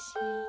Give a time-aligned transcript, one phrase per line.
[0.00, 0.45] 心。